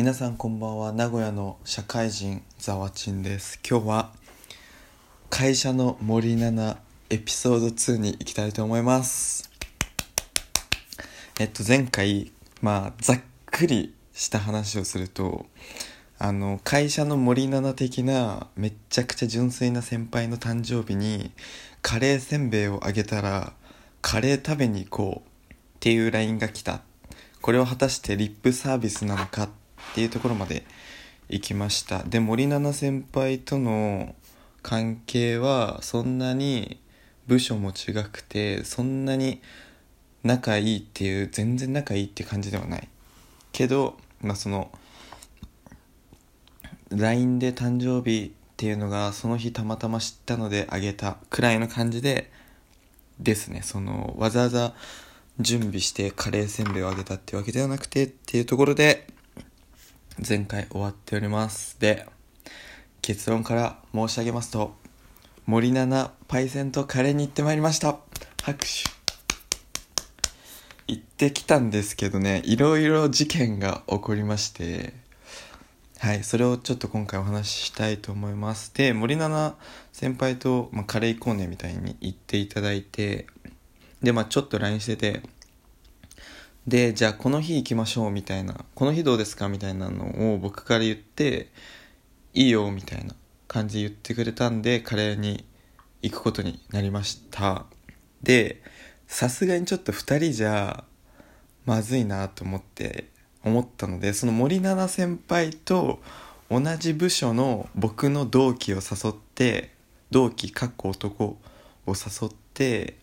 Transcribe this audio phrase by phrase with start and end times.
[0.00, 0.92] 皆さんこんばんは。
[0.92, 3.60] 名古屋の社会人ざわちんです。
[3.68, 4.12] 今日は
[5.28, 6.78] 会社の森七
[7.10, 9.50] エピソード2に行きたいと思います。
[11.38, 12.32] えっと前回
[12.62, 15.44] まあざっくりした話をすると
[16.18, 21.30] あの会社の森七的なめっちゃくちゃ純粋な先輩の誕生日に
[21.82, 23.52] カレーせんべいをあげたら
[24.00, 26.80] カレー食べに行こうっていう LINE が来た。
[27.42, 29.48] これを果たしてリップサービスなのかっ
[29.90, 30.64] っていうところまで
[31.28, 32.02] 行きました。
[32.02, 34.14] で森七菜先輩との
[34.62, 36.80] 関係はそんなに
[37.26, 39.40] 部署も違くてそんなに
[40.22, 42.88] 仲いいっていう全然仲いいって感じではない。
[43.52, 44.70] けどまあその
[46.90, 52.30] LINE で誕生日っていうのがその日たまたま知ったのであげたくらいの感じで
[53.18, 53.62] ですね。
[53.62, 54.74] そのわざわざ
[55.38, 59.06] 準備してカレーせんべいをあげたってわけではなくてっていうところで
[60.26, 61.80] 前回終わっております。
[61.80, 62.06] で
[63.00, 64.74] 結論から申し上げますと
[65.46, 67.96] 森七パイセンとカレーに行ってまいりました。
[68.42, 68.90] 拍手。
[70.86, 74.92] 行ってきたんですけどねいろいろ事件が起こりまして
[75.98, 78.74] はいそれをちょっと今回お話ししたいと思います。
[78.74, 79.54] で森七
[79.92, 83.26] 先輩と、まあ、カレー行こうねみたいに言っていただいて
[84.02, 85.22] でまあちょっと LINE してて
[86.70, 91.48] でじゃあこの日行きましょうみたいなこの日どうですかみたいなのを僕から言って
[92.32, 93.16] いいよみたいな
[93.48, 95.44] 感じで言ってくれたんでカレーに
[96.00, 97.66] 行くことになりました。
[98.22, 98.62] で
[99.08, 100.84] さすがにちょっと2人じゃ
[101.66, 103.10] まずいなと思って
[103.44, 106.00] 思ったのでその森七菜先輩と
[106.48, 109.72] 同じ部署の僕の同期を誘って
[110.12, 111.38] 同期かっこ男を
[111.88, 112.96] 誘って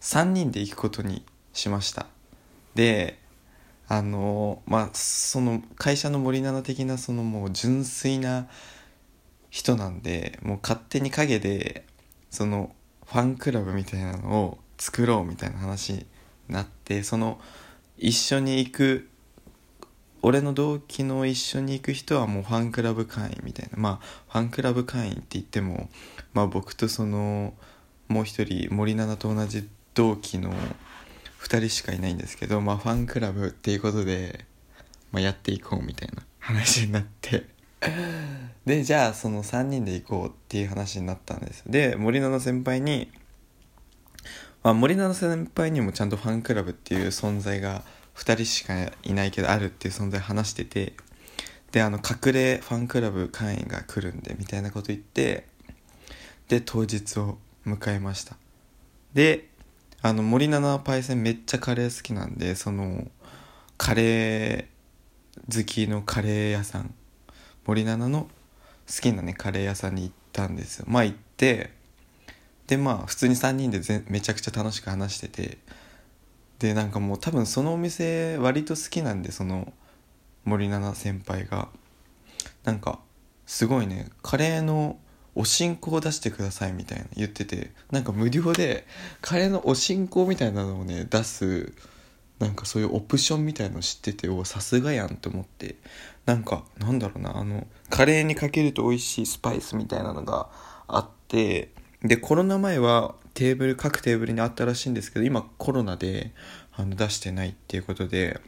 [0.00, 2.06] 3人で行くことにしました。
[2.74, 3.18] で
[3.88, 8.48] あのまあその会社の森七的なそのもう純粋な
[9.50, 11.84] 人なんでもう勝手に陰で
[12.30, 12.74] その
[13.06, 16.06] ファンクラブみたいなのを作ろうみたいな話に
[16.48, 17.40] なってその
[17.96, 19.08] 一緒に行く
[20.20, 25.88] 俺の同期の一緒に行く人はもうファンクラブ会員みたいなまあファンクラブ会員って言っても
[26.34, 27.54] まあ僕とその
[28.08, 30.52] もう一人森七と同じ同期の
[31.40, 34.44] 2人しかいないんですけどまあファンクラブっていうことで、
[35.12, 37.46] まあ、やっていこうみたいな話になって。
[38.66, 41.62] でじゃあその3人で行こうっていう話になったんです。
[41.66, 43.10] で森七先輩に、
[44.62, 47.84] まあ、森七先輩にもちゃんとファンクラブっていう存在が
[48.16, 48.74] 2人しか
[49.04, 50.94] いないけどあるっていう存在話してて
[51.70, 55.46] であの隠れファンクラブ会員が来るんでみたいなこと言って
[56.48, 58.36] で当日を迎えました。
[59.14, 59.47] で
[60.00, 63.08] あの森七パイセンめっちゃカレー好きなんでその
[63.76, 66.94] カレー好きのカレー屋さん。
[67.66, 68.28] 森七の
[68.86, 70.86] 好きなねカレー屋さんに行ったんですよ。
[70.88, 71.70] まあ行って
[72.66, 75.58] でまあ普通に3人でぜめちゃくちゃ楽しく話してて。
[76.58, 79.72] でなんかもう多分そのお店割と好きなんでその
[80.44, 81.68] 森七先輩が。
[82.64, 82.98] なんか
[83.46, 84.98] すごいねカレーの
[85.38, 88.84] お新香を出してくださいみたいな言っててなんか無料で
[89.20, 91.72] カレーのお新香みたいなのをね出す
[92.40, 95.76] なんかそういうオプションみたいの知ってておさすがやんと思って
[96.26, 100.48] なんかなんだろうなあのカレーにかけると美味しいスパイスみたいなのが
[100.88, 101.70] あって
[102.02, 106.32] でコロナ前はテーブル各テーブルにあったらしいんですけど今コロナで
[106.74, 108.40] あの出してないっていうことで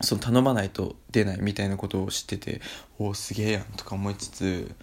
[0.00, 2.62] その頼まないと出ないみたいなことを知ってて
[2.98, 4.74] おおすげえやんとか思いつつ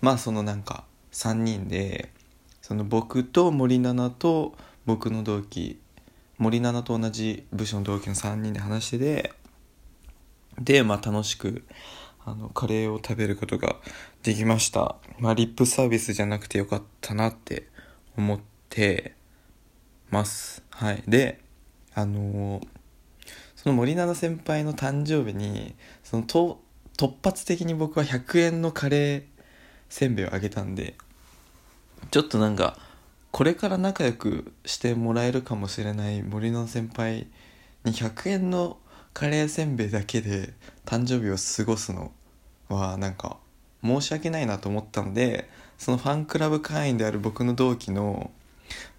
[0.00, 2.10] まあそのなんか3人で
[2.62, 4.54] その僕と森七と
[4.86, 5.80] 僕の同期
[6.38, 9.32] 森七と同じ部署の同期の3人で話してて
[10.60, 11.64] でまあ楽しく
[12.24, 13.76] あのカレーを食べることが
[14.22, 14.96] できました。
[15.18, 17.68] まあリップサービスじゃなくてよかったなって
[18.16, 19.14] 思って
[20.10, 20.62] ます。
[20.70, 21.02] はい。
[21.08, 21.40] で
[21.94, 22.66] あのー、
[23.56, 26.60] その森七先輩の誕生日にそのと
[26.98, 29.22] 突発的に僕は100円のカレー
[29.88, 30.94] せんべいをあげたんで。
[32.10, 32.78] ちょっとなんか
[33.30, 37.26] これから仲良くしてもらえるかもしれない森の先輩
[37.84, 38.78] に100円の
[39.12, 40.54] カレーせんべいだけで
[40.86, 42.12] 誕生日を過ごすの
[42.68, 43.36] はなんか
[43.82, 48.30] 申し訳ないなと思ったのでそのファンクラブ会員である僕の同期の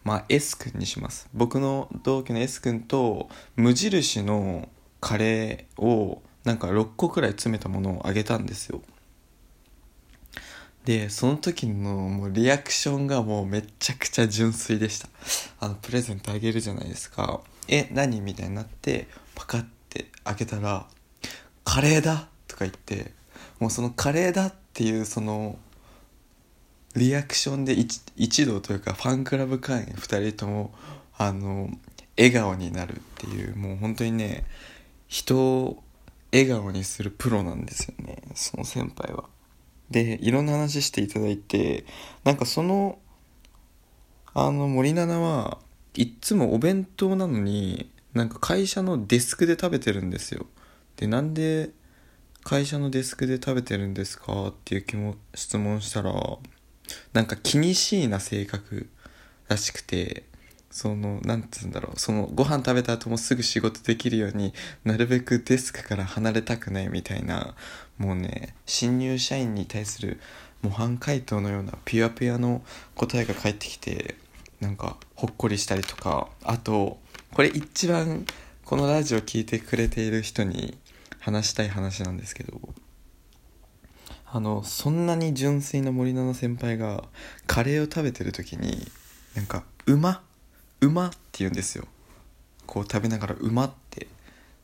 [0.03, 1.29] まあ S 君にします。
[1.33, 4.69] 僕の同期の S 君と無印の
[5.01, 8.81] カレーをなんか6個くらい詰めたものをあげたんですよ。
[10.85, 15.09] でその時のもうリアクションがもうめちゃくちゃ純粋でした
[15.59, 20.87] あのプレゼントあげるじゃないですかえ何みたいになってパカッて開けたら
[21.63, 23.11] 「カレーだ!」とか言って
[23.59, 25.59] もうそのカレーだっていうその
[26.95, 30.73] リアクションで一一同というかファンクラブ会員2人とも
[31.17, 31.69] あの
[32.17, 34.45] 笑顔になるっていうもう本当にね
[35.07, 35.83] 人を
[36.31, 39.25] 笑顔にするプロなんですよねその先輩は。
[39.91, 41.85] でいろんな話していただいて
[42.23, 42.99] なんかその
[44.33, 45.57] あの森七は
[45.95, 50.45] いっつもお弁当なのになんか会社のデスクで食べてるんですよ。
[50.95, 51.71] でなんで
[52.43, 54.49] 会社のデスクで食べてるんですか？
[54.49, 56.13] っていう気も質問したら
[57.13, 58.89] なんか気にしいな性格
[59.47, 60.28] らしくて。
[60.71, 61.99] その何て言うんだろう。
[61.99, 67.55] そのご飯食べた後もすぐ仕事できるようになるべくデスクから離れたくないみたいな
[67.97, 70.19] もうね新入社員に対する
[70.61, 72.61] 模範解答のようなピュアピュアの
[72.95, 74.15] 答えが返ってきて
[74.59, 76.99] なんかほっこりしたりとかあと
[77.33, 78.25] これ一番
[78.65, 80.77] このラジオ聴いてくれている人に
[81.19, 82.59] 話したい話なんですけど
[84.31, 87.03] あのそんなに純粋な森七先輩が
[87.47, 88.87] カレーを食べてる時に
[89.35, 89.97] なんか「う
[90.81, 91.87] まうま」って言うんですよ
[92.65, 94.07] こう食べながら「うま」って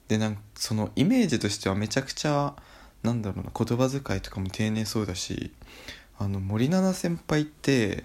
[0.08, 2.56] でなんかそのイメージとしてはめちゃくちゃ
[3.04, 5.52] なんだろうな言葉遣いとかも丁寧そうだし
[6.18, 8.04] あの森七菜先輩って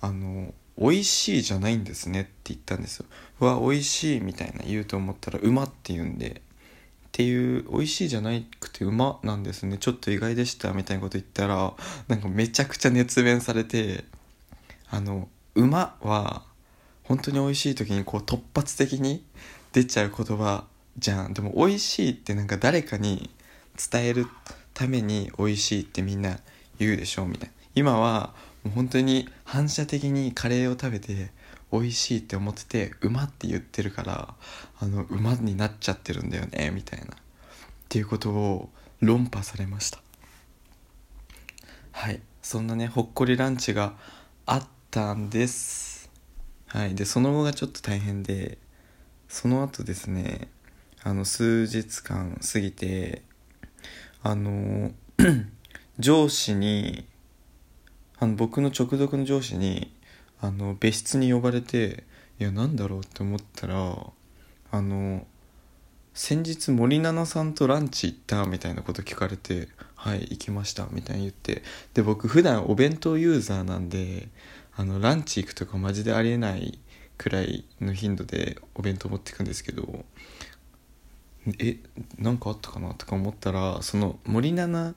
[0.00, 3.06] あの美味しいじゃないんですねって言ったんですよ。
[3.40, 9.78] うわ、美味しいみたいな言うと思ったら、うまって言うんで、っていう、美味しいじゃなくてうまなんですね。
[9.78, 11.74] ちょっと意外でしたみたいなこと言ったら、
[12.08, 14.04] なんかめちゃくちゃ熱弁されて、
[14.90, 16.42] あの、うまは、
[17.04, 19.24] 本当に美味しい時にこう突発的に
[19.72, 20.64] 出ちゃう言葉
[20.98, 21.34] じゃん。
[21.34, 23.30] でも美味しいってなんか誰かに
[23.90, 24.26] 伝える
[24.72, 26.38] ために美味しいってみんな
[26.78, 27.54] 言うでしょみたいな。
[27.74, 31.30] 今はもう本当に反射的にカレーを食べて
[31.72, 34.34] 美味しいって思っててうまって言ってるから
[34.80, 37.08] あのうまになっちゃってるんだよねみたいなっ
[37.88, 39.98] ていうことを論破されました
[41.90, 43.94] はいそんなねほっこりランチが
[44.46, 45.93] あったんです
[46.74, 46.96] はい。
[46.96, 48.58] でその後がちょっと大変で
[49.28, 50.48] その後ですね
[51.04, 53.22] あの数日間過ぎて
[54.24, 54.90] あの
[56.00, 57.06] 上司に
[58.18, 59.94] あの僕の直属の上司に
[60.40, 62.02] あの別室に呼ばれて
[62.40, 63.96] いやなんだろうって思ったら
[64.72, 65.24] あの
[66.12, 71.62] 先日森七菜さんとランチ行ったみたいなこと聞かれてはい行きましたみたいに言って。
[71.94, 74.28] で僕普段お弁当ユーザーなんで
[74.76, 76.78] あのランチ行くとかマジでありえない
[77.16, 80.04] くらいの頻度でお弁当持ってくんですけど
[81.58, 81.76] え
[82.18, 84.94] なんかあったかなとか思ったらその森七菜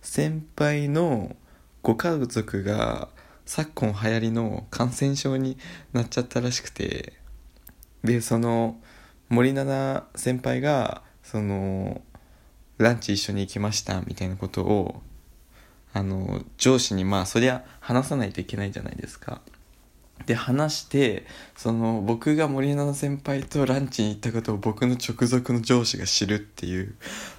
[0.00, 1.36] 先輩の
[1.82, 3.08] ご家族が
[3.46, 5.56] 昨今流行りの感染症に
[5.92, 7.12] なっちゃったらしくて
[8.02, 8.80] でその
[9.28, 12.02] 森七菜先輩がその
[12.78, 15.02] ランチ一緒に行きましたみたいなことを
[15.92, 19.40] あの上司にまあそりゃ話さないといけないじゃないですか。
[20.26, 26.94] で話してその僕が森七先輩とランチに行ったことを僕の直属の上司が知るっていう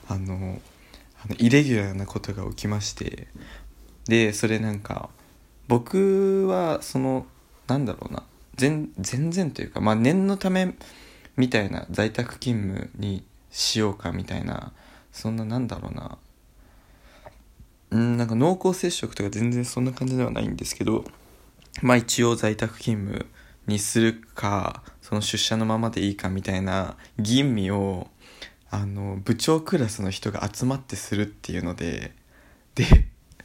[0.09, 0.59] あの
[1.23, 3.27] あのイレギュラーなことが起きまして
[4.05, 5.09] でそれなんか
[5.67, 7.25] 僕はその
[7.67, 8.23] なんだろうな
[8.55, 10.75] 全全然というかまあ念のため
[11.37, 14.73] みたいな在宅勤務にしようかみたいな
[15.11, 16.17] そんななんだろうな
[17.93, 21.05] うんなんか濃厚接触とか全然そんな感じではないんですけど
[21.83, 23.27] まあ一応在宅勤務
[23.67, 28.07] にするかその出社のままでいいかみたいな吟味を
[28.71, 32.13] あの部長クラスの人が集まってするっていうので
[32.73, 32.85] で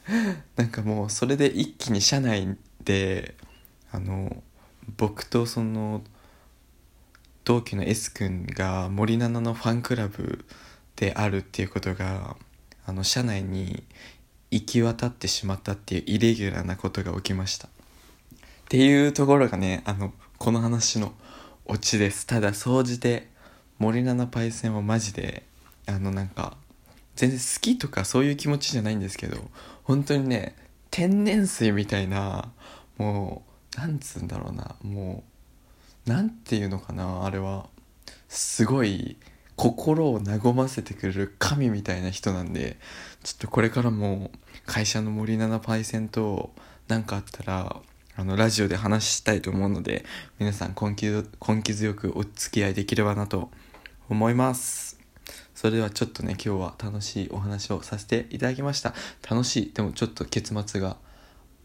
[0.57, 3.35] なんかもうそれで一気に社内で
[3.91, 4.41] あの
[4.97, 6.03] 僕とその
[7.43, 10.43] 同期の S 君が森七菜のファンクラブ
[10.95, 12.35] であるっていうことが
[12.87, 13.83] あの社内に
[14.51, 17.67] 行き渡ってしまったっていうイレギュラーなことが起きました。
[17.67, 17.71] っ
[18.69, 21.13] ていうところがねあのこの話の
[21.65, 22.25] オチです。
[22.25, 23.27] ただ総じて
[23.77, 25.43] 森七パイセンはマジで
[25.87, 26.57] あのなんか
[27.15, 29.37] 全然好きとかそういう気持ちじゃないんですけど
[29.83, 30.55] 本当にね
[30.91, 32.51] 天然水みたいな
[32.97, 33.43] も
[33.75, 35.23] うなんつうんだろうなも
[36.07, 37.67] うなんていうのかなあれは。
[38.29, 39.17] すごい
[39.59, 42.77] 心を和ませてくれる神みたいな人なんで
[43.23, 44.31] ちょっとこれからも
[44.65, 46.51] 会社の森七パイセンと
[46.87, 47.75] 何かあったら
[48.15, 50.05] あのラジオで話したいと思うので
[50.39, 53.51] 皆さん根気根気強くお付き合いできればなと
[54.07, 54.97] 思います。
[55.53, 58.93] それではちょっとね今日は楽しいお話をさせていただきました。
[59.29, 59.73] 楽しい。
[59.73, 60.95] でもちょっと結末が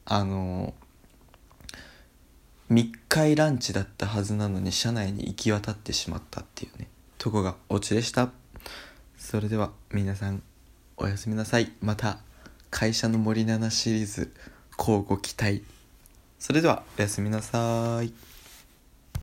[0.04, 0.74] あの
[2.68, 6.88] 密会ランチだったはずなのに社内に行き渡ってしまったっていうね。
[7.18, 8.30] とこがオチでした。
[9.16, 10.42] それでは皆さん
[10.96, 11.72] おやすみなさい。
[11.80, 12.18] また
[12.70, 14.32] 会社の森七シリーズ
[14.78, 15.64] 交互期待。
[16.38, 18.33] それではおやすみなさい。